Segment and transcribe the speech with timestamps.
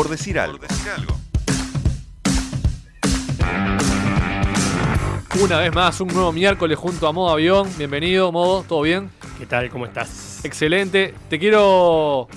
[0.00, 0.64] por decir algo.
[5.38, 7.68] Una vez más, un nuevo miércoles junto a Modo Avión.
[7.76, 9.10] Bienvenido, Modo, ¿todo bien?
[9.38, 9.68] ¿Qué tal?
[9.68, 10.42] ¿Cómo estás?
[10.42, 11.12] Excelente.
[11.28, 12.28] Te quiero,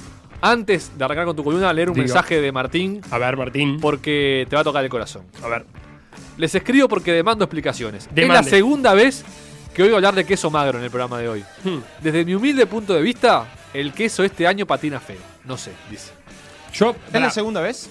[0.42, 3.80] antes de arrancar con tu columna, leer un mensaje de Martín, A ver, Martín.
[3.80, 5.24] porque te va a tocar el corazón.
[5.42, 5.66] A ver.
[6.36, 8.10] Les escribo porque demando explicaciones.
[8.14, 9.24] Es la segunda vez
[9.74, 11.46] que oigo hablar de queso magro en el programa de hoy.
[11.64, 11.78] Hmm.
[12.02, 15.22] Desde mi humilde punto de vista, el queso este año patina feo.
[15.46, 16.23] No sé, dice.
[16.74, 16.96] Yo.
[17.14, 17.90] ¿Es la segunda vez?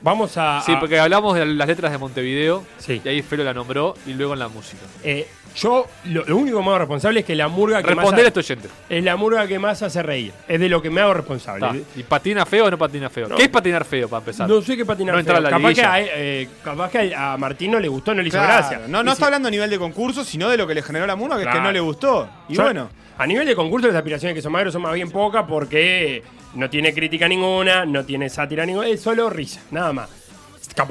[0.00, 0.62] Vamos a.
[0.64, 3.00] Sí, a- porque hablamos de las letras de Montevideo, Sí.
[3.04, 4.82] y ahí Felo la nombró, y luego en la música.
[5.02, 8.14] Eh, yo, lo, lo único que me hago responsable es que la murga que Responder
[8.14, 8.26] a más.
[8.28, 8.68] este oyente.
[8.68, 10.32] ha- Es la murga que más hace reír.
[10.46, 11.60] Es de lo que me hago responsable.
[11.60, 11.74] Ta.
[11.96, 13.28] ¿Y patina feo o no patina feo?
[13.28, 13.36] No.
[13.36, 14.48] ¿Qué es patinar feo para empezar?
[14.48, 15.36] No sé qué patinar No feo.
[15.36, 15.92] a la capaz, que liguilla.
[15.92, 18.80] a, eh, capaz que a Martín no le gustó, no le hizo gracia.
[18.88, 20.82] No, no Y está si- hablando a nivel de concurso, sino de lo que le
[20.82, 22.28] generó la murga, que es que no le gustó.
[22.48, 22.90] Y Yo- bueno,
[23.20, 26.22] A nivel de concurso, las aspiraciones de Queso Magro son más bien pocas porque
[26.54, 30.08] no tiene crítica ninguna, no tiene sátira ninguna, es solo risa, nada más.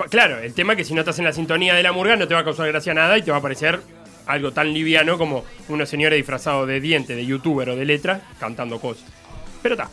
[0.09, 2.28] Claro, el tema es que si no estás en la sintonía de la murga no
[2.28, 3.80] te va a causar gracia nada y te va a parecer
[4.28, 8.80] algo tan liviano como unos señores disfrazados de diente, de youtuber o de letra, cantando
[8.80, 9.06] cosas.
[9.61, 9.89] Pero está.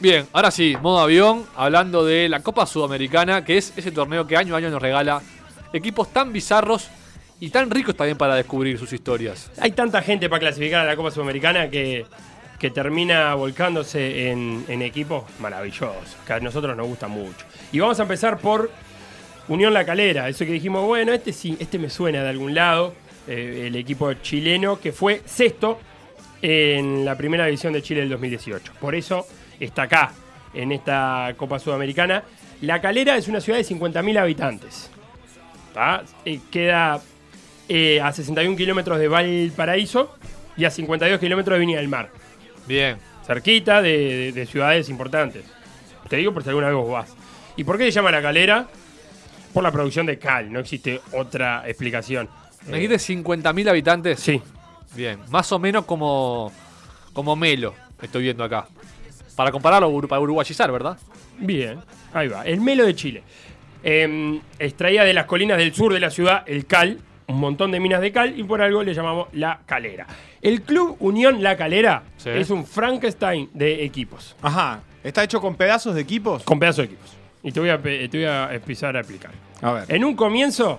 [0.00, 4.36] Bien, ahora sí, modo avión, hablando de la Copa Sudamericana, que es ese torneo que
[4.36, 5.20] año a año nos regala
[5.72, 6.88] equipos tan bizarros
[7.38, 9.50] y tan ricos también para descubrir sus historias.
[9.60, 12.06] Hay tanta gente para clasificar a la Copa Sudamericana que,
[12.58, 17.46] que termina volcándose en, en equipos maravillosos, que a nosotros nos gusta mucho.
[17.72, 18.70] Y vamos a empezar por
[19.48, 22.94] Unión La Calera, eso que dijimos, bueno, este sí, este me suena de algún lado,
[23.28, 25.78] eh, el equipo chileno que fue sexto
[26.42, 28.72] en la primera división de Chile del 2018.
[28.80, 29.26] Por eso
[29.58, 30.12] está acá,
[30.54, 32.22] en esta Copa Sudamericana.
[32.62, 34.90] La Calera es una ciudad de 50.000 habitantes.
[36.24, 37.00] Eh, queda
[37.68, 40.14] eh, a 61 kilómetros de Valparaíso
[40.56, 42.10] y a 52 kilómetros de Viña del Mar.
[42.66, 45.44] Bien, Cerquita de, de- de ciudades importantes.
[46.08, 47.14] Te digo por si alguna vez vos vas.
[47.56, 48.66] ¿Y por qué se llama La Calera?
[49.54, 52.28] Por la producción de cal, no existe otra explicación.
[52.68, 54.20] Me dijiste 50.000 habitantes.
[54.20, 54.40] Sí,
[54.94, 56.50] Bien, más o menos como,
[57.12, 58.66] como Melo, estoy viendo acá.
[59.36, 60.98] Para compararlo, para uruguayizar, ¿verdad?
[61.38, 61.78] bien,
[62.12, 62.44] ahí va.
[62.44, 63.22] El Melo de Chile.
[63.82, 66.98] Eh, extraía de las colinas del sur de la ciudad el cal,
[67.28, 70.06] un montón de minas de cal, y por algo le llamamos La Calera.
[70.42, 72.30] El Club Unión La Calera Sí.
[72.30, 74.34] es un Frankenstein de equipos.
[74.42, 76.42] ajá, ¿está hecho con pedazos de equipos?
[76.42, 77.12] Con pedazos de equipos.
[77.44, 79.30] Y te voy a, te voy a empezar a explicar.
[79.62, 79.84] A ver.
[79.88, 80.78] En un comienzo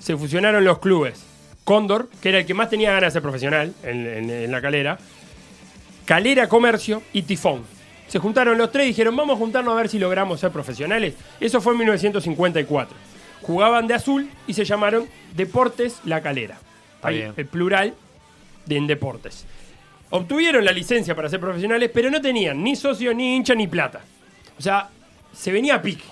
[0.00, 1.24] se fusionaron los clubes.
[1.62, 4.60] Cóndor, que era el que más tenía ganas de ser profesional en, en- en la
[4.60, 4.98] calera.
[6.04, 7.62] Calera Comercio y Tifón.
[8.08, 11.14] Se juntaron los tres y dijeron, vamos a juntarnos a ver si logramos ser profesionales.
[11.38, 12.96] Eso fue en 1954.
[13.42, 15.06] Jugaban de azul y se llamaron
[15.36, 16.58] Deportes La Calera.
[17.02, 17.94] Ahí, el plural
[18.66, 19.46] de en deportes.
[20.10, 24.00] Obtuvieron la licencia para ser profesionales, pero no tenían ni socio, ni hincha, ni plata.
[24.58, 24.88] O sea,
[25.32, 26.04] se venía a pique.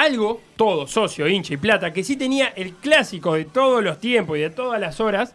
[0.00, 4.38] Algo, todo, socio, hincha y plata, que sí tenía el clásico de todos los tiempos
[4.38, 5.34] y de todas las horas,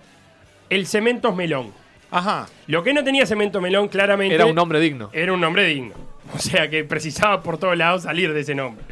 [0.70, 1.72] el Cementos Melón.
[2.10, 2.48] Ajá.
[2.68, 4.34] Lo que no tenía Cemento Melón, claramente.
[4.34, 5.10] Era un nombre digno.
[5.14, 5.94] Era un nombre digno.
[6.34, 8.84] O sea que precisaba por todos lados salir de ese nombre.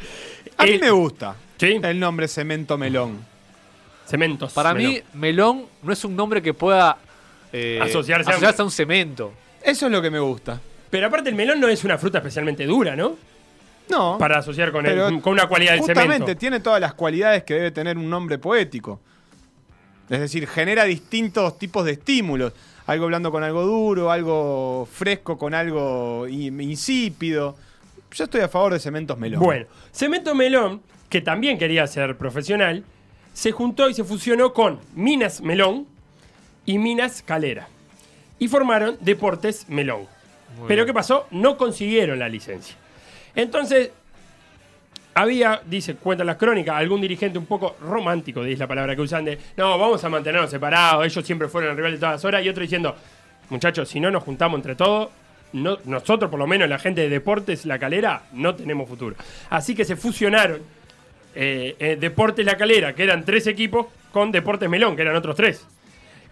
[0.56, 3.24] A mí me gusta Sí, el nombre Cemento Melón.
[4.06, 4.52] Cementos.
[4.52, 4.92] Para Melón.
[4.92, 6.98] mí, melón no es un nombre que pueda
[7.52, 9.32] eh, Asociarse a- a un cemento.
[9.62, 10.60] Eso es lo que me gusta.
[10.90, 13.16] Pero aparte, el melón no es una fruta especialmente dura, ¿no?
[13.90, 14.16] No.
[14.18, 16.36] Para asociar con, el- con una cualidad del Justamente, cemento.
[16.38, 19.00] tiene todas las cualidades que debe tener un nombre poético.
[20.08, 22.52] Es decir, genera distintos tipos de estímulos.
[22.86, 27.56] Algo blando con algo duro, algo fresco con algo in- insípido.
[28.12, 29.40] Yo estoy a favor de Cementos Melón.
[29.42, 32.84] Bueno, Cemento Melón, que también quería ser profesional,
[33.32, 35.86] se juntó y se fusionó con Minas Melón
[36.66, 37.68] y Minas Calera.
[38.38, 40.02] Y formaron Deportes Melón.
[40.58, 40.86] Muy Pero bien.
[40.86, 41.26] ¿qué pasó?
[41.30, 42.76] No consiguieron la licencia.
[43.34, 43.90] Entonces,
[45.14, 49.24] había, dice, cuentan las crónicas, algún dirigente un poco romántico, es la palabra que usan,
[49.24, 52.44] de, no, vamos a mantenernos separados, ellos siempre fueron el rival de todas las horas,
[52.44, 52.96] y otro diciendo,
[53.50, 55.10] muchachos, si no nos juntamos entre todos,
[55.52, 59.14] no, nosotros, por lo menos la gente de deportes, la calera, no tenemos futuro.
[59.50, 60.60] Así que se fusionaron
[61.36, 65.34] eh, eh, Deportes La Calera, que eran tres equipos, con Deportes Melón, que eran otros
[65.34, 65.66] tres.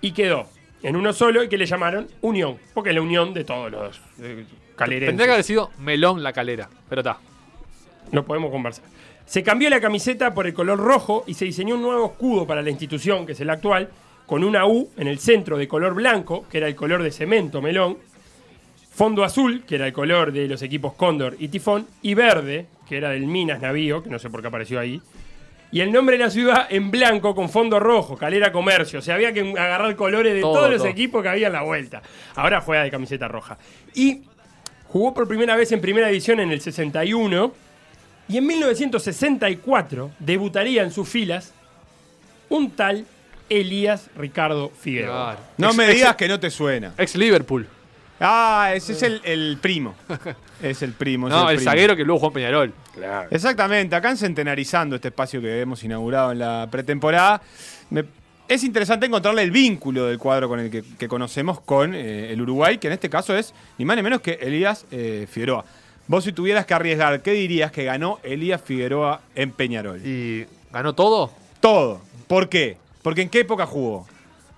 [0.00, 0.48] Y quedó
[0.82, 4.00] en uno solo y que le llamaron Unión, porque es la unión de todos los
[4.20, 4.44] eh,
[4.76, 5.08] calerenses.
[5.08, 7.18] Tendría que haber sido melón la calera, pero está.
[8.10, 8.84] Lo podemos conversar.
[9.24, 12.62] Se cambió la camiseta por el color rojo y se diseñó un nuevo escudo para
[12.62, 13.88] la institución, que es el actual,
[14.26, 17.62] con una U en el centro de color blanco, que era el color de cemento
[17.62, 17.98] melón,
[18.92, 22.96] fondo azul, que era el color de los equipos Cóndor y Tifón, y verde, que
[22.96, 25.00] era del Minas Navío, que no sé por qué apareció ahí,
[25.72, 28.98] y el nombre de la ciudad en blanco con fondo rojo, Calera Comercio.
[28.98, 30.88] O sea, había que agarrar colores de Todo, todos los todo.
[30.88, 32.02] equipos que había en la vuelta.
[32.36, 33.56] Ahora juega de camiseta roja.
[33.94, 34.20] Y
[34.88, 37.52] jugó por primera vez en primera división en el 61
[38.28, 41.52] Y en 1964 debutaría en sus filas
[42.48, 43.06] un tal
[43.48, 45.32] Elías Ricardo Figueroa.
[45.36, 45.38] Claro.
[45.58, 46.92] No Ex- me ex- digas que no te suena.
[46.98, 47.66] Ex Liverpool.
[48.24, 49.94] Ah, ese es el, el primo.
[50.62, 51.26] Es el primo.
[51.26, 51.70] es No, el primo.
[51.72, 52.72] zaguero que luego jugó en Peñarol.
[52.94, 53.26] Claro.
[53.32, 57.42] Exactamente, acá en Centenarizando, este espacio que hemos inaugurado en la pretemporada,
[57.90, 58.04] me-
[58.46, 62.40] es interesante encontrarle el vínculo del cuadro con el que, que conocemos con eh, el
[62.40, 65.64] Uruguay, que en este caso es ni más ni menos que Elías eh, Figueroa.
[66.06, 70.00] Vos si tuvieras que arriesgar, ¿qué dirías que ganó Elías Figueroa en Peñarol?
[70.06, 71.32] ¿Y ganó todo?
[71.60, 72.00] Todo.
[72.28, 72.76] ¿Por qué?
[73.02, 74.06] Porque en qué época jugó.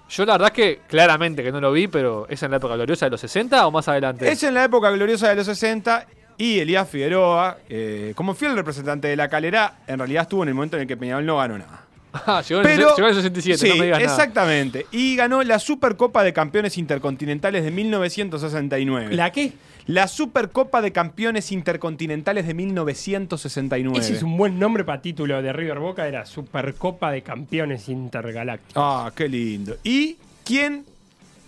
[0.09, 2.75] Yo la verdad es que claramente que no lo vi, pero ¿es en la época
[2.77, 4.31] gloriosa de los 60 o más adelante?
[4.31, 6.07] Es en la época gloriosa de los 60
[6.37, 10.55] y Elías Figueroa, eh, como fiel representante de la calera, en realidad estuvo en el
[10.55, 11.84] momento en el que Peñarol no ganó nada.
[12.27, 14.13] Ah, llegó, en el, Pero, llegó en el 67, sí, no me digas nada.
[14.13, 14.87] exactamente.
[14.93, 19.15] Y ganó la Supercopa de Campeones Intercontinentales de 1969.
[19.15, 19.53] ¿La qué?
[19.87, 23.99] La Supercopa de Campeones Intercontinentales de 1969.
[23.99, 28.75] Ese es un buen nombre para título de River Boca, era Supercopa de Campeones Intergalácticos.
[28.77, 29.77] Ah, qué lindo.
[29.83, 30.85] ¿Y quién?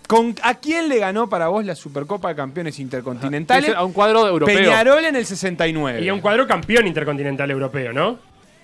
[0.07, 3.75] Con, ¿A quién le ganó para vos la Supercopa de Campeones Intercontinentales?
[3.75, 4.55] A un cuadro europeo.
[4.55, 6.03] Peñarol en el 69.
[6.03, 8.19] Y un cuadro campeón intercontinental europeo, ¿no?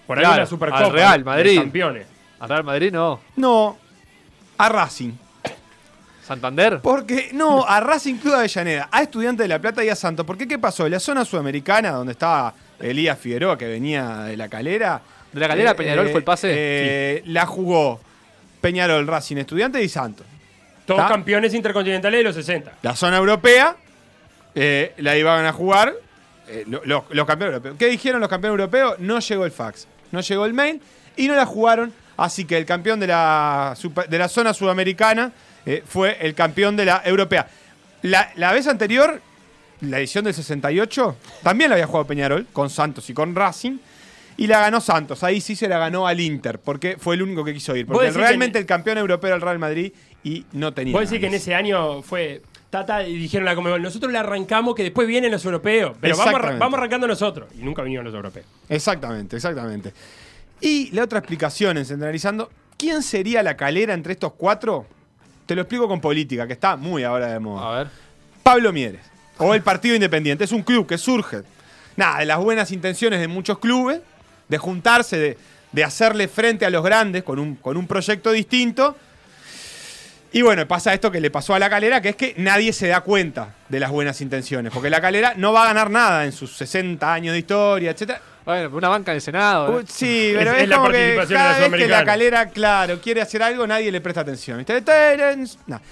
[0.07, 0.85] Por ahí Claro, una Supercopa.
[0.85, 1.59] al Real de Madrid.
[1.61, 2.07] Campeones.
[2.41, 3.21] A Real Madrid no.
[3.37, 3.79] No,
[4.59, 5.13] a Racing.
[6.27, 6.81] Santander.
[6.81, 10.25] Porque, no, a Racing Club de Avellaneda, a Estudiantes de La Plata y a Santos.
[10.25, 10.89] ¿Por qué qué pasó?
[10.89, 15.01] La zona sudamericana, donde estaba Elías Figueroa, que venía de la calera.
[15.33, 16.49] De la calera a Peñarol fue el pase.
[16.55, 18.01] eh, La jugó
[18.61, 20.27] Peñarol, Racing, Estudiantes y Santos.
[20.87, 21.13] Todos ¿Está?
[21.13, 22.73] campeones intercontinentales de los 60.
[22.83, 23.77] La zona europea
[24.55, 25.93] eh, la iban a jugar
[26.49, 27.77] eh, lo- lo- los campeones europeos.
[27.79, 28.99] ¿Qué dijeron los campeones europeos?
[28.99, 30.81] No llegó el fax, no llegó el mail
[31.17, 31.93] y no la jugaron.
[32.17, 35.33] Así que el campeón de la, super- de la zona sudamericana
[35.65, 37.49] eh, fue el campeón de la europea.
[38.03, 39.21] La, la vez anterior,
[39.81, 43.79] la edición del 68, también la había jugado Peñarol con Santos y con Racing.
[44.37, 45.23] Y la ganó Santos.
[45.25, 47.85] Ahí sí se la ganó al Inter, porque fue el único que quiso ir.
[47.85, 49.93] ¿Vos Porque realmente en- el campeón europeo era el Real Madrid
[50.25, 50.93] y no tenía.
[50.93, 52.41] Puedo decir que en ese año fue
[52.73, 56.59] Tata y dijeron la Comebol, nosotros le arrancamos que después vienen los europeos, pero vamos,
[56.59, 57.51] vamos arrancando nosotros.
[57.55, 58.47] Y nunca vinieron los europeos.
[58.67, 59.93] Exactamente, exactamente.
[60.59, 64.87] Y la otra explicación en Centralizando, ¿quién sería la calera entre estos cuatro?
[65.45, 67.75] Te lo explico con política, que está muy ahora de moda.
[67.75, 67.89] A ver.
[68.43, 69.03] Pablo Mieres,
[69.37, 71.43] o el Partido Independiente, es un club que surge,
[71.97, 74.01] nada, de las buenas intenciones de muchos clubes,
[74.49, 75.39] de juntarse, de,
[75.73, 78.97] de hacerle frente a los grandes con un, con un proyecto distinto.
[80.35, 82.89] Y bueno, pasa esto que le pasó a la calera, que es que nadie se
[82.89, 86.33] da cuenta de las buenas intenciones, porque la calera no va a ganar nada en
[86.33, 88.21] sus 60 años de historia, etcétera.
[88.45, 89.77] Bueno, una banca del Senado.
[89.77, 89.87] Uy, ¿eh?
[89.89, 93.01] Sí, pero Es- es, es la que de cada la vez que la calera, claro,
[93.01, 94.65] quiere hacer algo, nadie le presta atención.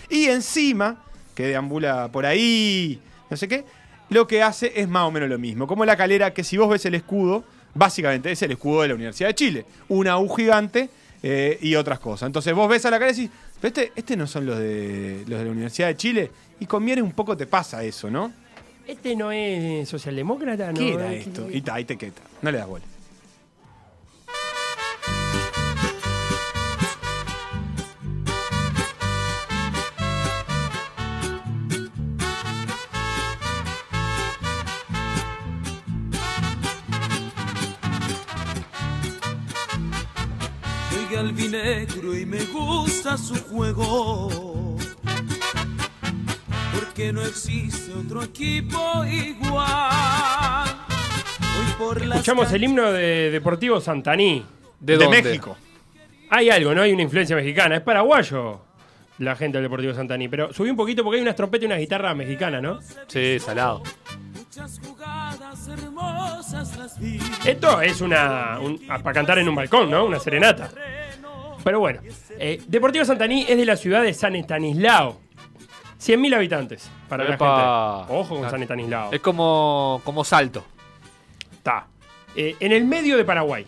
[0.08, 0.96] Y encima,
[1.34, 3.64] que deambula por ahí, no sé qué,
[4.08, 5.66] lo que hace es más o menos lo mismo.
[5.66, 7.44] Como la calera, que si vos ves el escudo,
[7.74, 9.66] básicamente es el escudo de la Universidad de Chile.
[9.88, 10.88] Una U gigante
[11.22, 12.26] eh, y otras cosas.
[12.26, 15.24] Entonces vos ves a la calera y decís, pero este, este no son los de,
[15.26, 16.30] los de la Universidad de Chile.
[16.60, 18.32] Y con Mieres un poco te pasa eso, ¿no?
[18.86, 20.78] Este no es socialdemócrata, ¿no?
[20.78, 21.48] ¿Qué era ¿Qué- esto?
[21.50, 22.22] Y ta, ahí te queta.
[22.42, 22.84] No le das bola.
[41.20, 44.76] Albinegro y me gusta su juego.
[46.74, 50.66] Porque no existe otro equipo igual.
[51.40, 54.44] Hoy por Escuchamos el himno de Deportivo Santaní.
[54.80, 55.22] ¿De, de dónde?
[55.22, 55.56] México.
[56.30, 56.82] Hay algo, ¿no?
[56.82, 57.76] Hay una influencia mexicana.
[57.76, 58.62] Es paraguayo
[59.18, 60.28] la gente del Deportivo Santaní.
[60.28, 62.78] Pero subí un poquito porque hay unas trompetas y una guitarra mexicana, ¿no?
[63.08, 63.82] Sí, salado.
[64.32, 67.18] muchas jugadas hermosas las vi.
[67.44, 68.58] Esto es una.
[68.60, 70.04] un- para cantar en un balcón, ¿no?
[70.06, 70.70] Una serenata.
[71.64, 72.00] Pero bueno.
[72.38, 75.18] eh, Deportivo Santaní es de la ciudad de San Estanislao.
[76.00, 77.44] 100.000 habitantes para la gente.
[78.14, 78.50] Ojo con.
[78.50, 79.12] San Estanislao.
[79.12, 80.64] Es como, como salto.
[81.52, 81.86] Está.
[82.34, 83.66] Eh, en el medio de Paraguay.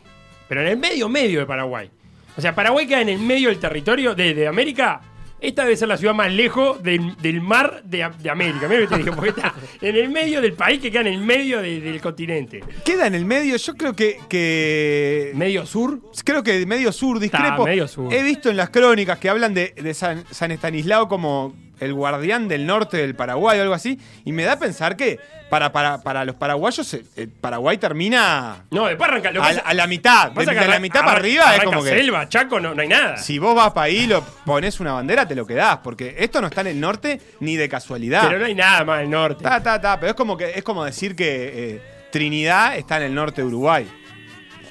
[0.48, 1.90] Pero en el medio, medio de Paraguay.
[2.36, 5.00] O sea, Paraguay queda en el medio del territorio de, de América.
[5.42, 8.68] Esta debe ser la ciudad más lejos del, del mar de, de América.
[8.68, 11.08] Mira lo que te digo, porque está en el medio del país que queda en
[11.08, 12.62] el medio de- del continente.
[12.84, 16.00] Queda en el medio, yo creo que, que Medio sur.
[16.24, 17.64] Creo que medio sur, discrepo.
[17.64, 18.12] Medio sur.
[18.14, 22.48] He visto en las crónicas que hablan de, de San, San Estanislao como el guardián
[22.48, 23.98] del norte del Paraguay o algo así.
[24.24, 25.18] Y me da a pensar que
[25.50, 29.30] para, para, para los paraguayos, eh, eh, Paraguay termina No, después arranca.
[29.32, 30.30] Lo a, pasa- a la mitad.
[30.32, 31.90] De, de la mitad para arriba es como que.
[31.90, 33.16] selva, Chaco, no, no hay nada.
[33.18, 35.78] Si vos vas para ahí, lo pones una bandera, te lo quedás.
[35.78, 38.26] Porque esto no está en el norte ni de casualidad.
[38.28, 39.42] Pero no hay nada más al norte.
[39.44, 43.04] Ta, ta, ta, pero es como que es como decir que, eh, Trinidad está en
[43.04, 43.88] el norte de Uruguay.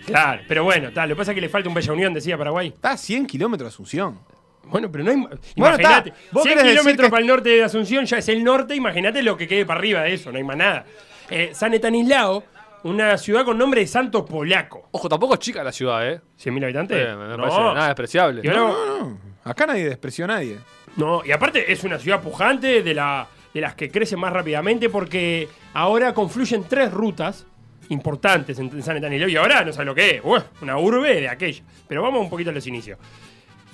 [0.05, 2.37] Claro, pero bueno, tal, lo que pasa es que le falta un Bella Unión, decía
[2.37, 2.67] Paraguay.
[2.69, 4.19] Está a 100 kilómetros de Asunción.
[4.63, 5.17] Bueno, pero no hay.
[5.17, 6.13] Bueno, Imagínate.
[6.31, 8.75] Vos 100 querés decir kilómetros que- para el norte de Asunción ya es el norte,
[8.75, 10.85] imagínate lo que quede para arriba de eso, no hay más nada.
[11.29, 12.43] Eh, San Etanislao,
[12.83, 14.87] una ciudad con nombre de santo polaco.
[14.91, 16.21] Ojo, tampoco es chica la ciudad, ¿eh?
[16.37, 16.97] ¿100.000 habitantes?
[16.97, 18.41] Eh, me parece nada despreciable.
[18.49, 20.57] Ahora- No, no, acá nadie despreció a nadie.
[20.95, 24.89] No, y aparte es una ciudad pujante de, la, de las que crece más rápidamente
[24.89, 27.45] porque ahora confluyen tres rutas
[27.89, 30.21] importantes en, San Etanislao y ahora no sé lo que es,
[30.61, 31.63] una urbe de aquella.
[31.87, 32.97] Pero vamos un poquito a los inicios.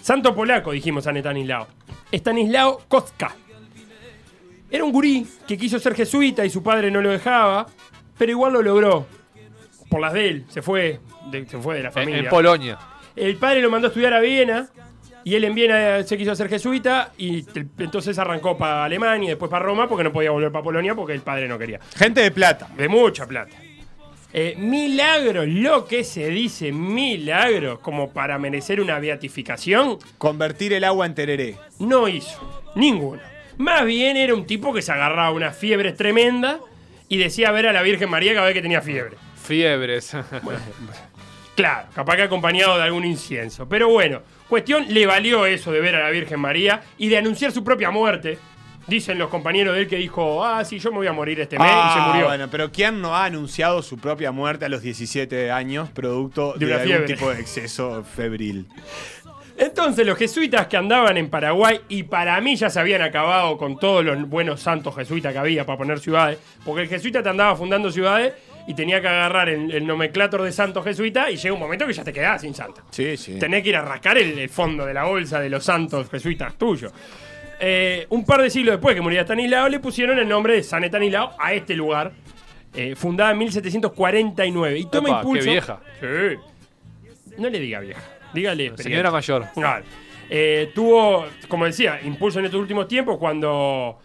[0.07, 1.67] Santo Polaco, dijimos San Etanislao.
[2.09, 3.35] Estanislao Kostka.
[4.71, 7.67] Era un gurí que quiso ser jesuita y su padre no lo dejaba,
[8.17, 9.05] pero igual lo logró.
[9.89, 12.19] Por las de él, se fue de, se fue de la En, familia.
[12.19, 12.79] en Polonia.
[13.17, 14.69] El padre lo mandó a estudiar a Viena
[15.25, 19.29] y él en Viena se quiso hacer jesuita y te- entonces arrancó para Alemania y
[19.31, 21.81] después para Roma porque no podía volver para Polonia porque el padre no quería.
[21.97, 22.69] Gente de plata.
[22.77, 23.57] De mucha plata.
[24.33, 31.05] Eh, milagros, lo que se dice milagros como para merecer una beatificación, Convertir el agua
[31.05, 31.55] en tereré.
[31.79, 32.63] no hizo.
[32.75, 33.21] Ninguno.
[33.57, 36.57] Más bien era un tipo que se agarraba unas fiebres tremendas
[37.09, 39.17] y decía ver a la Virgen María cada vez que tenía fiebre.
[39.41, 40.15] Fiebres.
[41.55, 43.67] Claro, capaz que acompañado de algún incienso.
[43.67, 47.51] Pero bueno, cuestión, le valió eso de ver a la Virgen María y de anunciar
[47.51, 48.37] su propia muerte.
[48.87, 51.59] Dicen los compañeros de él que dijo, ah, sí, yo me voy a morir este
[51.59, 52.27] mes y se Ah, murió.
[52.27, 56.65] Bueno, pero ¿quién no ha anunciado su propia muerte a los 17 años producto De
[56.67, 57.07] de, algún fiebre.
[57.07, 58.65] tipo de exceso febril?
[59.57, 63.77] Entonces los jesuitas que andaban en Paraguay y para mí ya se habían acabado con
[63.79, 67.55] todos los buenos santos jesuitas que había para poner ciudades, porque el jesuita te andaba
[67.55, 68.33] fundando ciudades
[68.67, 71.93] y tenía que agarrar el, el nomenclator de santos jesuita y llega un momento que
[71.93, 72.81] ya te quedás sin santo.
[72.91, 73.39] Sí, sí.
[73.39, 76.53] Tenés que ir a rascar el, el fondo de la bolsa de los santos jesuitas
[76.53, 76.91] tuyos.
[77.59, 80.83] Eh, un par de siglos después que moría Estanislao, le pusieron el nombre de San
[80.83, 82.11] Estanislao a este lugar,
[82.75, 84.79] eh, fundada en 1749.
[84.79, 85.49] Y toma qué impulso.
[85.49, 85.79] vieja.
[85.99, 86.37] Sí.
[87.37, 88.01] No le diga vieja,
[88.33, 88.77] dígale.
[88.77, 89.45] Señora mayor.
[89.53, 89.85] Claro.
[90.29, 93.99] Eh, tuvo, como decía, impulso en estos últimos tiempos cuando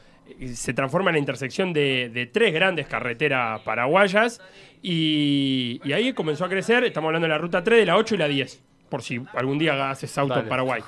[0.55, 4.41] se transforma en la intersección de, de tres grandes carreteras paraguayas
[4.81, 8.15] y, y ahí comenzó a crecer, estamos hablando de la ruta 3, de la 8
[8.15, 10.49] y la 10, por si algún día haces auto en.
[10.49, 10.83] Paraguay.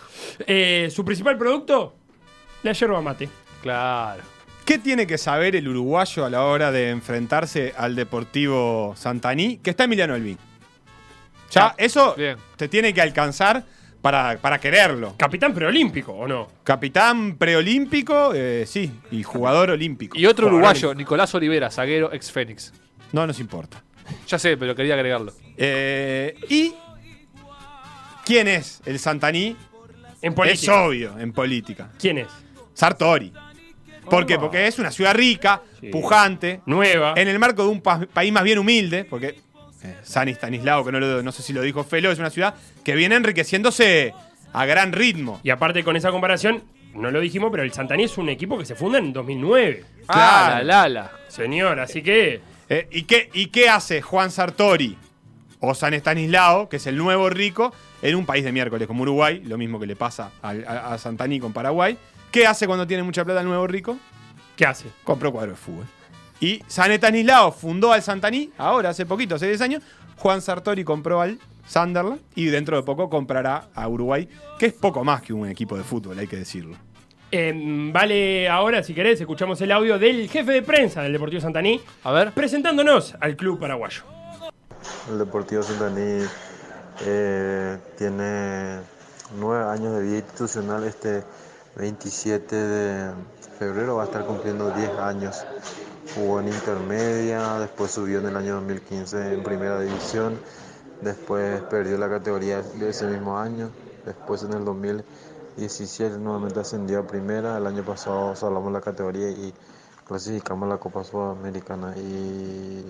[0.46, 1.94] Eh, su principal producto,
[2.64, 3.28] la yerba mate.
[3.62, 4.22] Claro.
[4.64, 9.58] ¿Qué tiene que saber el uruguayo a la hora de enfrentarse al Deportivo Santaní?
[9.58, 10.38] Que está Emiliano Elvin.
[11.50, 12.36] Ya, Ah, eso bien.
[12.56, 13.62] te tiene que alcanzar
[14.00, 15.14] para, para quererlo.
[15.18, 16.48] Capitán preolímpico, ¿o no?
[16.64, 20.18] Capitán preolímpico, eh, sí, y jugador olímpico.
[20.18, 22.72] Y otro Jugador uruguayo, Nicolás Olivera, zaguero ex Fénix.
[23.12, 23.82] No nos importa.
[24.28, 25.32] Ya sé, pero quería agregarlo.
[25.56, 26.74] Eh, ¿Y
[28.24, 29.56] quién es el Santaní?
[30.22, 30.82] En Es política.
[30.84, 31.90] obvio en política.
[31.98, 32.28] ¿Quién es?
[32.74, 33.32] Sartori.
[34.10, 34.38] ¿Por qué?
[34.38, 35.88] Porque es una ciudad rica, Sí.
[35.88, 37.14] pujante, Nueva.
[37.16, 39.40] en el marco de un pa- país más bien humilde, porque
[39.82, 42.54] eh, San Estanislao, que no, lo- no sé si lo dijo Felo, es una ciudad
[42.84, 44.12] que viene enriqueciéndose
[44.52, 45.40] a gran ritmo.
[45.42, 46.62] Y aparte con esa comparación,
[46.94, 49.84] no lo dijimos, pero el Santaní es un equipo que se funda en 2009.
[50.08, 50.12] Ah,
[50.48, 50.64] Claro.
[50.64, 51.12] la Lala.
[51.28, 54.96] Señor, así que Eh, ¿y, qué, ¿Y qué hace Juan Sartori
[55.60, 59.42] o San Estanislao, que es el nuevo rico, en un país de miércoles como Uruguay,
[59.44, 61.98] lo mismo que le pasa a Santaní con Paraguay?
[62.34, 63.96] ¿Qué hace cuando tiene mucha plata el nuevo rico?
[64.56, 64.86] ¿qué hace?
[65.04, 65.86] compró cuadro de fútbol.
[66.40, 69.82] Y San Estanislao fundó al Santaní, ahora hace poquito, hace 10 años.
[70.16, 75.04] Juan Sartori compró al Sunderland y dentro de poco comprará a Uruguay, que es poco
[75.04, 76.76] más que un equipo de fútbol, hay que decirlo.
[77.30, 77.52] Eh,
[77.92, 82.10] vale, ahora, si querés, escuchamos el audio del jefe de prensa del Deportivo Santaní A
[82.10, 82.32] ver.
[82.32, 84.02] presentándonos al club paraguayo.
[85.08, 86.26] El Deportivo Santaní
[87.06, 88.80] eh, tiene
[89.38, 90.82] nueve años de vida institucional.
[90.82, 91.22] Este
[91.76, 93.12] 27 de
[93.58, 95.44] febrero va a estar cumpliendo 10 años.
[96.14, 100.38] Jugó en intermedia, después subió en el año 2015 en primera división,
[101.00, 103.70] después perdió la categoría de ese mismo año,
[104.04, 109.52] después en el 2017 nuevamente ascendió a primera, el año pasado salvamos la categoría y
[110.06, 112.84] clasificamos la Copa Sudamericana y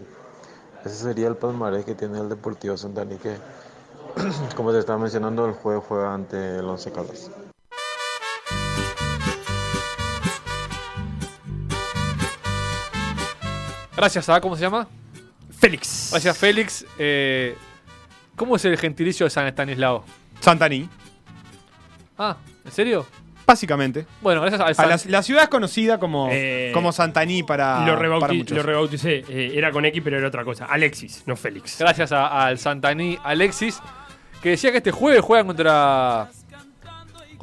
[0.85, 3.37] ese sería el palmarés que tiene el Deportivo Santaní que,
[4.57, 7.31] como te estaba mencionando, el juego juega ante el Once Caldas.
[13.97, 14.89] Gracias a, ¿cómo se llama?
[15.59, 16.09] Félix.
[16.11, 16.85] Gracias, Félix.
[16.99, 17.57] Eh,
[18.37, 20.05] ¿Cómo es el gentilicio de San Estanislao?
[20.41, 20.89] Santaní,
[22.19, 23.07] Ah, ¿en serio?
[23.47, 24.07] básicamente.
[24.23, 24.89] Bueno, gracias al A San...
[24.89, 28.57] la, la ciudad es conocida como, Eh, como Santaní para, lo, para rebauti- muchos.
[28.57, 30.65] lo rebauticé, eh, era con X, pero era otra cosa.
[30.67, 31.79] Alexis, no Félix.
[31.79, 33.81] Gracias a- al Santaní Alexis,
[34.43, 36.31] que decía que este jueves juegan contra.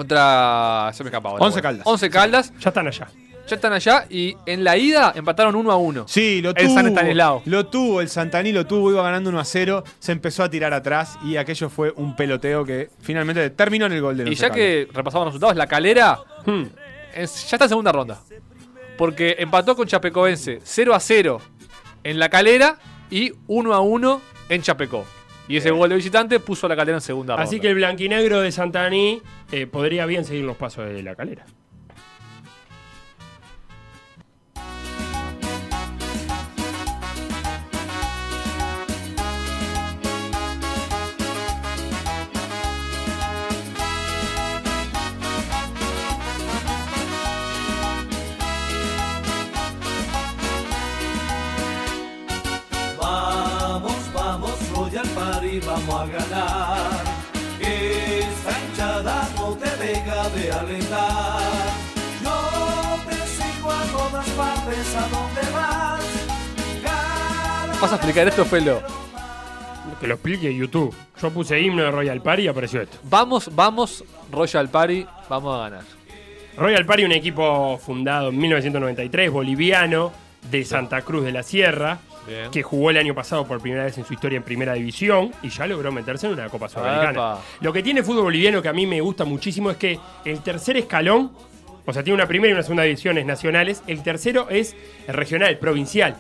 [0.02, 0.92] Contra.
[0.94, 1.44] Se me escapa ahora.
[1.46, 1.70] Once bueno.
[1.70, 1.88] Caldas.
[1.88, 2.54] Once Caldas.
[2.60, 3.08] Ya están allá.
[3.48, 6.06] ya están allá y en la ida empataron 1 a 1.
[6.08, 6.76] Sí, lo El tuvo.
[6.76, 7.42] San Estanislao.
[7.46, 10.74] Lo tuvo, el Santaní lo tuvo, iba ganando 1 a 0, se empezó a tirar
[10.74, 14.50] atrás y aquello fue un peloteo que finalmente terminó en el gol de Y ya
[14.50, 14.56] Caldas.
[14.56, 16.64] que repasamos los resultados, la calera Hmm.
[17.14, 18.22] es- ya está en segunda ronda.
[18.98, 21.42] Porque empató con Chapecoense 0 a 0
[22.04, 22.78] en la calera
[23.10, 25.06] y 1 a 1 en Chapecó.
[25.52, 27.44] Y ese gol de visitante puso a la calera en segunda ronda.
[27.44, 31.46] Así que el blanquinegro de Santaní eh, podría bien seguir los pasos de la calera.
[55.98, 57.04] A ganar.
[57.60, 61.42] Esta hinchada no te deja de alentar.
[62.24, 66.04] Yo te sigo a todas partes, a donde vas.
[66.84, 68.82] Cada ¿Vas a explicar esto, Felo?
[70.00, 70.96] Que lo explique YouTube.
[71.22, 72.98] Yo puse himno de Royal Party y apareció esto.
[73.04, 75.84] Vamos, vamos, Royal Party, vamos a ganar.
[76.58, 80.12] Royal Party, un equipo fundado en 1993, boliviano,
[80.50, 82.52] de Santa Cruz de la Sierra, Bien.
[82.52, 85.50] que jugó el año pasado por primera vez en su historia en primera división y
[85.50, 87.38] ya logró meterse en una Copa Sudamericana.
[87.62, 90.42] Lo que tiene el fútbol boliviano que a mí me gusta muchísimo es que el
[90.42, 91.32] tercer escalón,
[91.86, 94.76] o sea, tiene una primera y una segunda divisiones nacionales, el tercero es
[95.08, 96.16] el regional, provincial.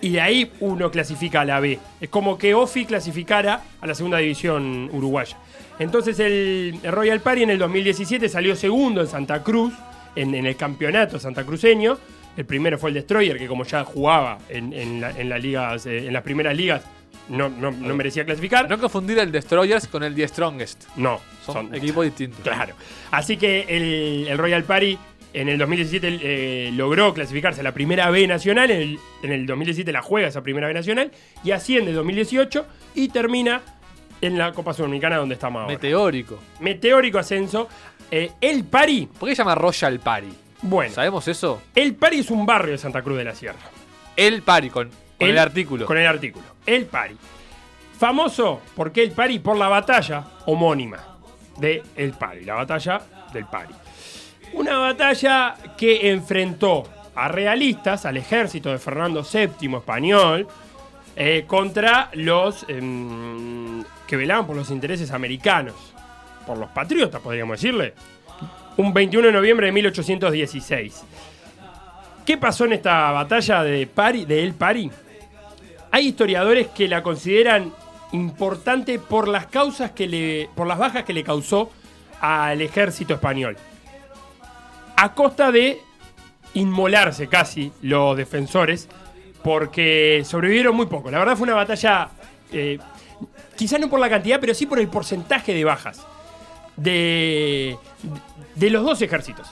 [0.00, 1.78] Y de ahí uno clasifica a la B.
[2.00, 5.36] Es como que Ofi clasificara a la segunda división uruguaya.
[5.78, 9.72] Entonces el, el Royal Party en el 2017 salió segundo en Santa Cruz,
[10.14, 11.98] en, en el campeonato santacruceño.
[12.36, 15.86] El primero fue el Destroyer, que como ya jugaba en, en la- en las ligas,
[15.86, 16.82] eh, en las primeras ligas,
[17.28, 18.68] no, no- no merecía clasificar.
[18.68, 20.84] No confundir el Destroyers con el The Strongest.
[20.96, 22.40] No, Son, equipos distintos.
[22.42, 22.74] Claro.
[23.10, 24.98] Así que el, el Royal Party
[25.32, 28.70] en el 2017 eh, logró clasificarse a la primera B nacional.
[28.70, 31.10] En el, en el 2017 la juega esa primera B nacional.
[31.42, 33.62] Y asciende en 2018 y termina
[34.20, 35.72] en la Copa Sudamericana donde estamos ahora.
[35.74, 36.38] Meteórico.
[36.60, 37.68] Meteórico ascenso.
[38.10, 40.28] Eh, el Pari, ¿Por qué se llama Royal Party?
[40.62, 41.62] Bueno, ¿Sabemos eso?
[41.74, 43.58] el Pari es un barrio de Santa Cruz de la Sierra.
[44.16, 44.96] El Party, con, con
[45.28, 45.86] el, El- artículo.
[45.86, 46.44] Con el artículo.
[46.64, 47.16] El Pari.
[47.98, 49.38] Famoso, porque el Pari?
[49.38, 50.98] Por la batalla homónima
[51.58, 52.44] de El Pari.
[52.44, 53.00] La batalla
[53.32, 53.74] del Pari.
[54.52, 60.46] Una batalla que enfrentó a realistas, al ejército de Fernando VII español,
[61.16, 65.74] eh, contra los em, que velaban por los intereses americanos.
[66.46, 67.94] Por los patriotas, podríamos decirle.
[68.76, 71.02] Un 21 de noviembre de 1816.
[72.26, 74.90] ¿Qué pasó en esta batalla de, Pari, de El Pari?
[75.92, 77.72] Hay historiadores que la consideran
[78.12, 80.50] importante por las causas que le.
[80.54, 81.70] por las bajas que le causó
[82.20, 83.56] al ejército español.
[84.96, 85.78] A costa de
[86.54, 88.88] inmolarse casi los defensores.
[89.42, 91.08] Porque sobrevivieron muy poco.
[91.08, 92.08] La verdad fue una batalla.
[92.52, 92.78] eh,
[93.56, 96.04] quizá no por la cantidad, pero sí por el porcentaje de bajas.
[96.76, 97.76] De.
[98.54, 99.48] de los dos ejércitos.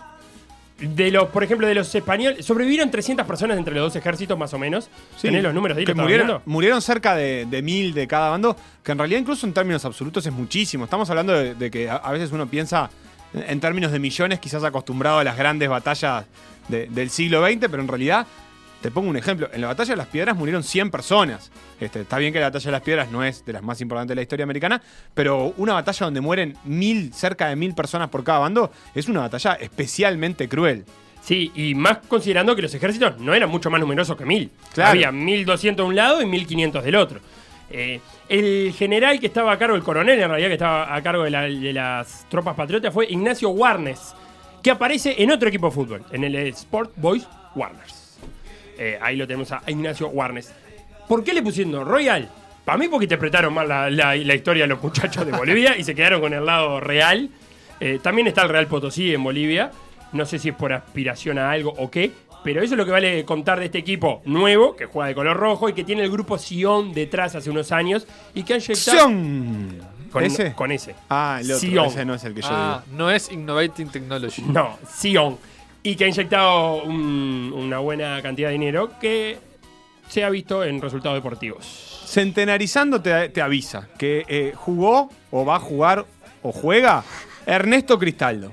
[0.79, 4.53] De los, por ejemplo, de los españoles, sobrevivieron 300 personas entre los dos ejércitos, más
[4.55, 4.87] o menos.
[5.17, 8.09] Sí, ¿Tenés los números de que ¿Lo estabas murieron, murieron cerca de, de mil de
[8.09, 10.85] cada bando, que en realidad incluso en términos absolutos es muchísimo.
[10.85, 12.91] Estamos hablando de, de que a, a veces uno piensa
[13.33, 16.25] en, en términos de millones, quizás acostumbrado a las grandes batallas
[16.69, 18.27] de- del siglo XX, pero en realidad,
[18.85, 21.51] te pongo un ejemplo, en la batalla de las piedras murieron 100 personas.
[21.81, 24.11] Este, está bien que la batalla de las piedras no es de las más importantes
[24.11, 24.83] de la historia americana,
[25.15, 29.21] pero una batalla donde mueren mil, cerca de mil personas por cada bando, es una
[29.21, 30.85] batalla especialmente cruel.
[31.23, 34.51] Sí, y más considerando que los ejércitos no eran mucho más numerosos que mil.
[34.75, 34.91] Claro.
[34.91, 37.21] Había 1200 de un lado y 1500 del otro.
[37.71, 41.25] Eh, el general que estaba a cargo, el coronel en realidad que estaba a cargo
[41.25, 44.15] de, la- de las tropas patriotas fue Ignacio Warnes,
[44.63, 48.04] que aparece en otro equipo de fútbol, en el Sport Boys Warners.
[48.79, 50.53] Eh, ahí lo tenemos a Ignacio Warnes.
[51.09, 52.29] ¿Por qué le pusieron Royal?
[52.65, 55.85] Para mí porque interpretaron mal la, la- la historia de los muchachos de Bolivia y
[55.85, 57.29] se quedaron con el lado real.
[57.81, 59.71] Eh, también está el Real Potosí en Bolivia.
[60.13, 62.11] No sé si es por aspiración a algo o qué.
[62.43, 65.37] Pero eso es lo que vale contar de este equipo nuevo, que juega de color
[65.37, 68.77] rojo y que tiene el grupo Sion detrás hace unos años y que han llegado
[69.09, 69.79] ¡Sion!
[70.13, 70.53] con ¿Ese?
[70.55, 70.95] con ese.
[71.09, 71.87] Ah, el otro, Sion.
[71.87, 72.97] ese no es el que yo Ah, digo.
[72.99, 74.43] no es Innovating Technology.
[74.43, 75.39] No, Sion.
[75.85, 79.39] Y que ha inyectado un- una buena cantidad de dinero que
[80.09, 82.03] se ha visto en resultados deportivos.
[82.07, 86.05] Centenarizando te, te avisa que eh, jugó o va a jugar
[86.43, 87.05] o juega
[87.47, 88.53] Ernesto Cristaldo.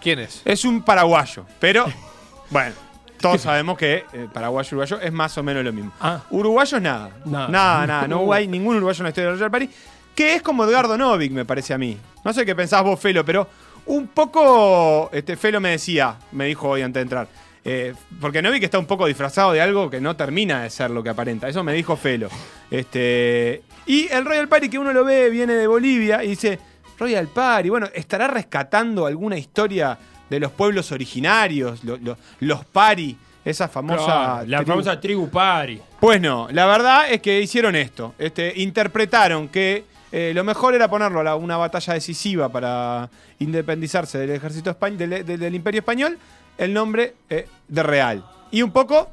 [0.00, 0.40] ¿Quién es?
[0.44, 1.84] Es un paraguayo, pero
[2.50, 2.74] bueno,
[3.20, 5.92] todos sabemos que eh, paraguayo y uruguayo es más o menos lo mismo.
[6.00, 6.22] Ah.
[6.30, 7.10] Uruguayos nada.
[7.24, 7.48] Nada.
[7.48, 8.08] Nada, nada.
[8.08, 9.68] No hay ningún uruguayo en la historia de Royal Party.
[10.14, 11.96] Que es como Edgardo Novik, me parece a mí.
[12.24, 13.46] No sé qué pensás vos, Felo, pero
[13.86, 15.10] un poco.
[15.12, 17.28] Este, Felo me decía, me dijo hoy antes de entrar.
[17.68, 21.02] Eh, porque Novik está un poco disfrazado de algo que no termina de ser lo
[21.02, 21.48] que aparenta.
[21.48, 22.28] Eso me dijo Felo.
[22.70, 26.58] Este, y el Royal Party que uno lo ve viene de Bolivia y dice,
[26.98, 29.98] Royal Party, bueno, ¿estará rescatando alguna historia
[30.30, 34.44] de los pueblos originarios, lo- lo- los Pari, esa famosa...
[34.46, 34.70] La tribu?
[34.72, 35.80] famosa tribu Pari.
[36.00, 38.14] Pues no, la verdad es que hicieron esto.
[38.18, 39.84] Este, interpretaron que
[40.18, 44.96] eh, lo mejor era ponerlo a la- una batalla decisiva para independizarse del ejército español,
[44.98, 46.18] del, del- del imperio español,
[46.56, 48.24] el nombre eh, de Real.
[48.50, 49.08] Y un poco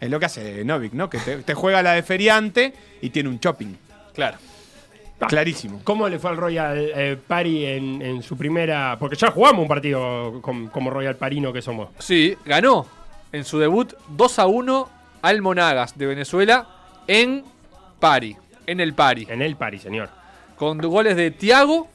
[0.00, 1.08] es lo que hace Novik, ¿no?
[1.08, 3.74] Que te, te juega la de feriante y tiene un shopping.
[4.14, 4.38] Claro.
[5.20, 5.26] Ah.
[5.28, 5.80] Clarísimo.
[5.84, 8.96] ¿Cómo le fue al Royal eh, Pari en, en su primera.?
[8.98, 11.88] Porque ya jugamos un partido con- como Royal Parino que somos.
[12.00, 12.84] Sí, ganó
[13.32, 14.88] en su debut 2 a 1
[15.22, 16.66] al Monagas de Venezuela
[17.06, 17.44] en
[18.00, 20.08] Pari, en el Pari, En el Pari, señor.
[20.56, 21.88] con goles de Tiago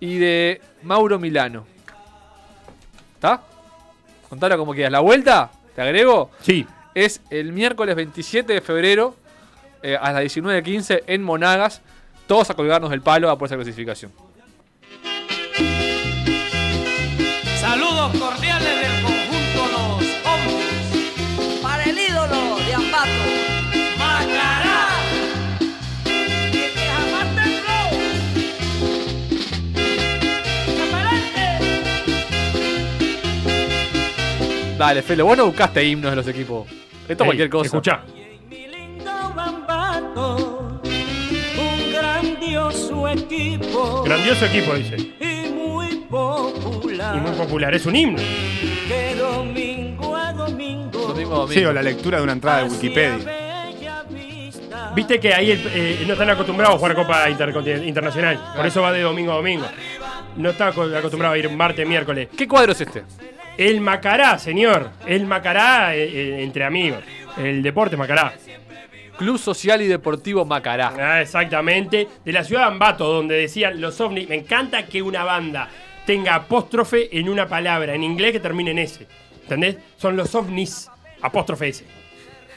[0.00, 1.66] y de Mauro Milano.
[3.14, 3.42] ¿Está?
[4.28, 4.92] Contalo como quieras.
[4.92, 6.66] La vuelta, te agrego, Sí.
[6.94, 9.16] es el miércoles 27 de febrero
[9.82, 11.80] eh, a las 19.15 en Monagas.
[12.26, 14.12] Todos a colgarnos del palo a por esa clasificación.
[34.78, 36.68] Dale, Felo, vos no buscaste himnos de los equipos.
[37.08, 38.02] Esto es cualquier cosa.
[39.34, 40.80] Bambato,
[41.58, 44.96] un grandioso equipo Grandioso equipo, dice.
[45.20, 47.16] y muy popular.
[47.16, 47.74] Y muy popular.
[47.74, 48.18] Es un himno.
[48.88, 50.90] Que domingo a domingo.
[51.08, 51.48] Domingo a domingo.
[51.48, 53.42] Sí, o la lectura de una entrada de Wikipedia.
[54.94, 58.40] Viste que ahí eh, no están acostumbrados a jugar Copa Internacional.
[58.56, 59.66] Por eso va de domingo a domingo.
[60.36, 62.28] No está co- acostumbrado a ir martes, miércoles.
[62.36, 63.02] ¿Qué cuadro es este?
[63.58, 64.90] El Macará, señor.
[65.06, 67.02] El Macará eh, eh, entre amigos.
[67.36, 68.34] El deporte Macará.
[69.16, 70.92] Club Social y Deportivo Macará.
[70.98, 72.06] Ah, exactamente.
[72.24, 74.28] De la ciudad de Ambato, donde decían los ovnis.
[74.28, 75.70] Me encanta que una banda
[76.04, 79.06] tenga apóstrofe en una palabra en inglés que termine en S.
[79.42, 79.78] ¿Entendés?
[79.96, 80.90] Son los ovnis,
[81.22, 81.84] apóstrofe S.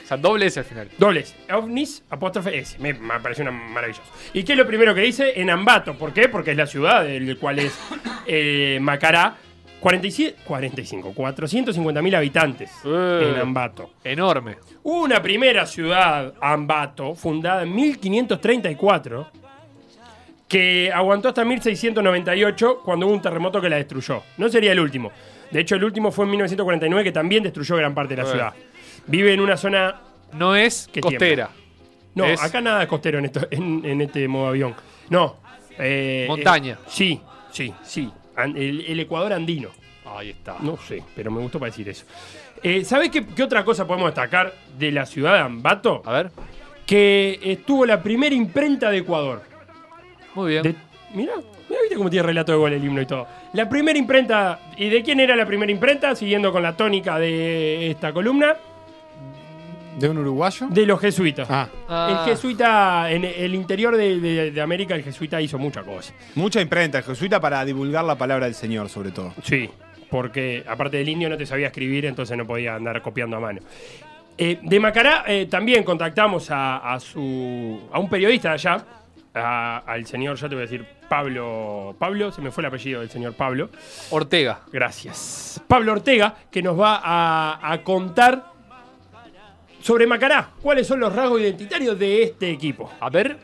[0.04, 0.90] O sea, doble S al final.
[0.98, 1.36] Dobles.
[1.52, 2.78] Ovnis, apóstrofe S.
[2.80, 4.04] Me, me pareció una maravilloso.
[4.34, 5.40] ¿Y qué es lo primero que dice?
[5.40, 5.94] En Ambato.
[5.94, 6.28] ¿Por qué?
[6.28, 7.78] Porque es la ciudad del cual es
[8.28, 9.38] eh, Macará.
[9.80, 13.32] 47, 45, 450 mil habitantes Eh.
[13.34, 13.92] en Ambato.
[14.04, 14.58] Enorme.
[14.84, 19.28] Una primera ciudad, Ambato, fundada en 1534,
[20.48, 24.24] que aguantó hasta 1698 cuando hubo un terremoto que la destruyó.
[24.38, 25.12] No sería el último.
[25.52, 28.32] De hecho, el último fue en 1949 que también destruyó gran parte de la Eh.
[28.32, 28.54] ciudad.
[29.08, 30.02] Vive en una zona...
[30.34, 31.50] No es ¿Qué costera.
[32.16, 34.76] No, Es- acá nada es costero en, esto, en, en este modo avión.
[35.10, 35.38] No.
[35.78, 36.78] eh, Montaña.
[36.88, 38.12] sí, sí, sí.
[38.44, 39.70] El, el Ecuador andino.
[40.06, 40.56] Ahí está.
[40.62, 42.06] No sé, pero me gustó para decir eso.
[42.64, 46.02] Eh, ¿Sabés qué, qué otra cosa podemos destacar de la ciudad de Ambato?
[46.06, 46.32] A ver.
[46.86, 49.44] que estuvo la primera imprenta de Ecuador.
[50.34, 50.64] Muy bien.
[50.64, 50.76] De,
[51.14, 51.34] mirá,
[51.70, 53.28] mirá, viste cómo tiene relato de gol el himno y todo.
[53.54, 56.16] La primera imprenta, ¿y de quién era la primera imprenta?
[56.16, 58.56] Siguiendo con la tónica de esta columna,
[60.00, 60.68] ¿De un uruguayo?
[60.70, 61.48] de los jesuitas.
[61.50, 65.84] Ah, Ah, El jesuita, en el interior de, de- de América, el jesuita hizo muchas
[65.84, 66.14] cosas.
[66.36, 69.34] mucha imprenta, el jesuita para divulgar la palabra del Señor, sobre todo.
[69.44, 69.70] Sí,
[70.10, 73.62] porque aparte del indio no te sabía escribir, entonces no podía andar copiando a mano.
[74.38, 78.86] Eh, de Macará eh, también contactamos a, a su, a un periodista de allá,
[79.36, 81.96] a- al señor, ya te voy a decir, Pablo.
[82.00, 83.70] Pablo, se me fue el apellido del señor Pablo.
[84.12, 84.62] Ortega.
[84.72, 85.62] Gracias.
[85.68, 88.49] Pablo Ortega, que nos va a, a contar
[89.82, 90.52] sobre Macará.
[90.62, 92.92] ¿Cuáles son los rasgos identitarios de este equipo?
[93.00, 93.38] A ver.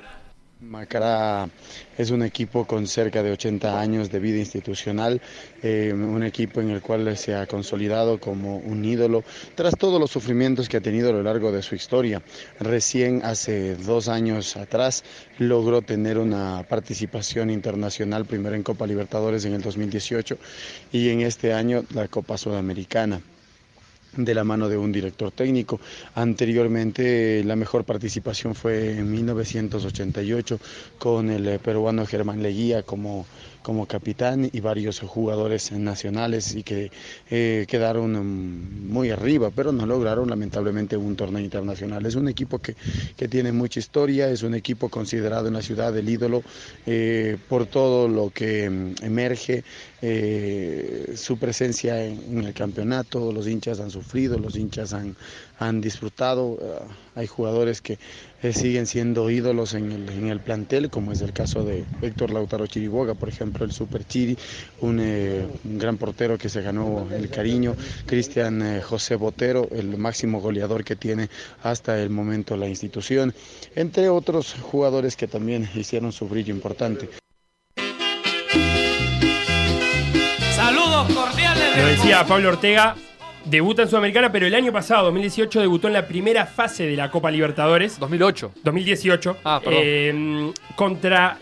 [0.62, 1.50] Macará
[1.98, 5.22] es un equipo con cerca de 80 años de vida institucional,
[5.62, 9.24] eh, un equipo en el cual se ha consolidado como un ídolo
[9.56, 12.22] tras todos los sufrimientos que ha tenido a lo largo de su historia.
[12.60, 15.04] Recién hace dos años atrás
[15.40, 20.38] logró tener una participación internacional, primero en Copa Libertadores en el 2018
[20.94, 23.22] y en este año la Copa Sudamericana
[24.18, 25.80] de la mano de un director técnico.
[26.16, 30.60] Anteriormente la mejor participación fue en 1988
[30.98, 33.26] con el eh, peruano Germán Leguía como,
[33.66, 36.92] como capitán y varios jugadores nacionales y que
[37.32, 42.06] eh, quedaron mm, muy arriba, pero no lograron lamentablemente un torneo internacional.
[42.06, 42.76] Es un equipo que,
[43.18, 46.44] que tiene mucha historia, es un equipo considerado en la ciudad el ídolo
[46.86, 49.64] eh, por todo lo que mm, emerge,
[50.04, 55.16] eh, su presencia en, en el campeonato, los hinchas han sufrido, los hinchas han,
[55.60, 56.58] han disfrutado.
[56.62, 57.98] eh, hay jugadores que
[58.44, 62.32] eh, siguen siendo ídolos en el, en el plantel, como es el caso de Héctor
[62.32, 64.38] Lautaro Chiriboga, por ejemplo, el Super Chiri,
[64.82, 69.98] un, eh, un gran portero que se ganó el cariño, Cristian eh, José Botero, el
[69.98, 71.30] máximo goleador que tiene
[71.64, 73.34] hasta el momento la institución,
[73.76, 77.10] entre otros jugadores que también hicieron su brillo importante.
[80.54, 81.78] Saludos cordiales.
[81.78, 82.96] Lo decía Pablo Ortega,
[83.46, 87.10] debuta en Sudamericana, pero el año pasado, 2018, debutó en la primera fase de la
[87.10, 88.00] Copa Libertadores.
[88.00, 88.52] 2008.
[88.64, 89.38] 2018.
[89.44, 89.82] Ah, perdón.
[89.84, 91.38] eh, contra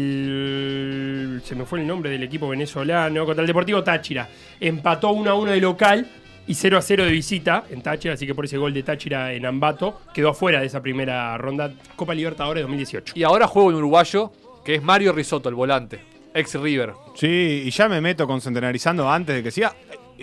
[0.00, 1.40] el.
[1.44, 3.24] Se me fue el nombre del equipo venezolano.
[3.24, 4.28] Contra el Deportivo Táchira.
[4.60, 6.06] Empató 1 a 1 de local
[6.46, 8.14] y 0 a 0 de visita en Táchira.
[8.14, 11.72] Así que por ese gol de Táchira en Ambato quedó afuera de esa primera ronda
[11.96, 13.14] Copa Libertadores 2018.
[13.16, 14.32] Y ahora juego un uruguayo
[14.64, 16.00] que es Mario Risotto, el volante.
[16.32, 16.92] Ex River.
[17.16, 19.74] Sí, y ya me meto con Centenarizando antes de que siga.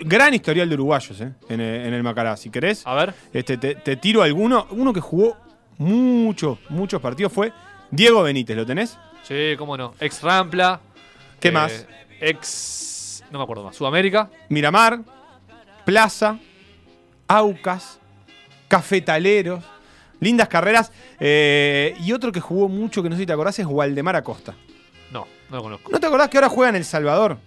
[0.04, 2.36] Gran historial de uruguayos eh, en, el, en el Macará.
[2.36, 3.14] Si querés, A ver.
[3.32, 4.66] este, te, te tiro alguno.
[4.70, 5.36] Uno que jugó
[5.78, 7.52] muchos, muchos partidos fue
[7.90, 8.56] Diego Benítez.
[8.56, 8.98] ¿Lo tenés?
[9.22, 9.94] Sí, cómo no.
[10.00, 10.80] Ex Rampla.
[11.40, 11.86] ¿Qué eh, más?
[12.20, 13.24] Ex.
[13.30, 13.76] No me acuerdo más.
[13.76, 14.30] Sudamérica.
[14.48, 15.00] Miramar,
[15.84, 16.38] Plaza,
[17.26, 17.98] Aucas,
[18.68, 19.64] Cafetaleros.
[20.20, 20.90] Lindas carreras.
[21.20, 24.54] Eh, y otro que jugó mucho, que no sé si te acordás, es Waldemar Acosta.
[25.12, 25.90] No, no lo conozco.
[25.92, 27.38] ¿No te acordás que ahora juega en El Salvador?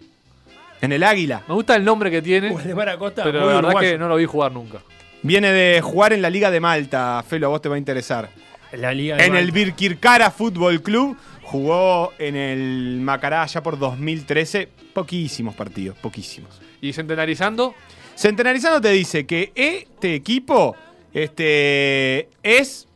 [0.81, 1.43] En el Águila.
[1.47, 3.91] Me gusta el nombre que tiene, Waldemar Acosta, pero muy la verdad uruguayo.
[3.91, 4.79] que no lo vi jugar nunca.
[5.23, 7.23] Viene de jugar en la Liga de Malta.
[7.27, 8.29] Felo, a vos te va a interesar.
[8.73, 9.53] La Liga de En el Malta.
[9.53, 14.67] Birkirkara Fútbol Club jugó en el Macará ya por 2013.
[14.93, 16.59] Poquísimos partidos, poquísimos.
[16.81, 17.75] Y centenarizando,
[18.15, 20.75] Centenarizando te dice que este equipo
[21.13, 22.87] este, es.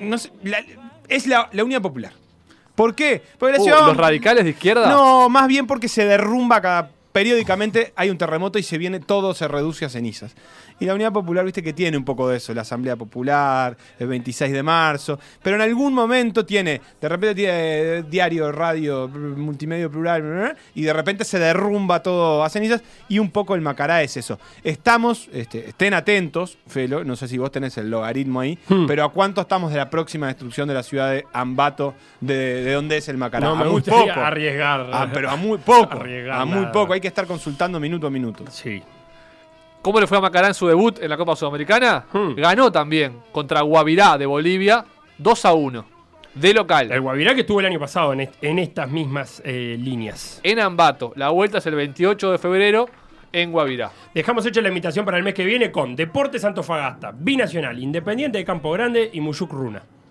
[0.00, 0.64] No sé, la-
[1.08, 2.12] es la, la Unión Popular.
[2.76, 3.22] ¿Por qué?
[3.38, 3.86] Porque la uh, ciudad.
[3.86, 4.88] los radicales de izquierda.
[4.88, 6.90] No, más bien porque se derrumba cada.
[7.20, 10.34] Periódicamente hay un terremoto y se viene todo, se reduce a cenizas.
[10.78, 14.06] Y la Unidad Popular, viste que tiene un poco de eso, la Asamblea Popular, el
[14.08, 19.88] 26 de marzo, pero en algún momento tiene, de repente tiene eh, diario, radio, multimedia
[19.88, 24.18] plural, y de repente se derrumba todo a cenizas, y un poco el Macará es
[24.18, 24.38] eso.
[24.62, 28.84] Estamos, este, estén atentos, Felo, no sé si vos tenés el logaritmo ahí, Hmm.
[28.86, 32.72] pero ¿a cuánto estamos de la próxima destrucción de la ciudad de Ambato, de, de
[32.74, 33.46] dónde es el Macará?
[33.46, 34.26] No A me muy gustaría poco.
[34.26, 34.90] arriesgar.
[34.92, 35.94] Ah, pero a muy poco.
[36.00, 36.72] Arriesgar A muy nada.
[36.72, 36.92] poco.
[36.92, 38.44] Hay que estar consultando minuto a minuto.
[38.50, 38.82] Sí.
[39.82, 42.04] ¿Cómo le fue a Macará en su debut en la Copa Sudamericana?
[42.12, 42.34] Hmm.
[42.34, 44.84] Ganó también contra Guavirá de Bolivia
[45.18, 45.84] 2 a 1.
[46.34, 46.90] De local.
[46.92, 50.40] El Guavirá que estuvo el año pasado en, est- en estas mismas eh, líneas.
[50.42, 51.12] En Ambato.
[51.16, 52.88] La vuelta es el 28 de febrero
[53.32, 53.90] en Guavirá.
[54.14, 58.44] Dejamos hecha la invitación para el mes que viene con Deportes Antofagasta, Binacional, Independiente de
[58.44, 59.82] Campo Grande y Muyuc Runa.